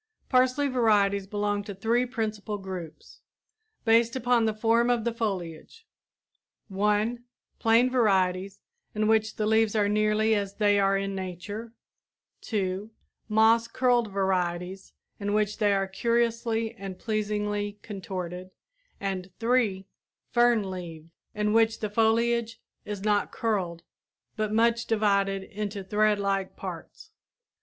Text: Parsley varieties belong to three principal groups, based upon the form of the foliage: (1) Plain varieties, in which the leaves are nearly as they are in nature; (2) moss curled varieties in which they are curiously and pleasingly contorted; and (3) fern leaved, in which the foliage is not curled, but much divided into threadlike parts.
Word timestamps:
Parsley 0.29 0.67
varieties 0.67 1.27
belong 1.27 1.63
to 1.65 1.75
three 1.75 2.07
principal 2.07 2.57
groups, 2.57 3.21
based 3.85 4.15
upon 4.15 4.45
the 4.45 4.53
form 4.55 4.89
of 4.89 5.03
the 5.03 5.13
foliage: 5.13 5.85
(1) 6.69 7.23
Plain 7.59 7.87
varieties, 7.91 8.61
in 8.95 9.05
which 9.07 9.35
the 9.35 9.45
leaves 9.45 9.75
are 9.75 9.87
nearly 9.87 10.33
as 10.33 10.55
they 10.55 10.79
are 10.79 10.97
in 10.97 11.13
nature; 11.13 11.73
(2) 12.41 12.89
moss 13.29 13.67
curled 13.67 14.11
varieties 14.11 14.93
in 15.19 15.33
which 15.35 15.59
they 15.59 15.71
are 15.71 15.85
curiously 15.87 16.73
and 16.73 16.97
pleasingly 16.97 17.77
contorted; 17.83 18.49
and 18.99 19.29
(3) 19.39 19.85
fern 20.31 20.71
leaved, 20.71 21.11
in 21.35 21.53
which 21.53 21.79
the 21.79 21.91
foliage 21.91 22.59
is 22.85 23.03
not 23.03 23.31
curled, 23.31 23.83
but 24.35 24.51
much 24.51 24.87
divided 24.87 25.43
into 25.43 25.83
threadlike 25.83 26.55
parts. 26.55 27.11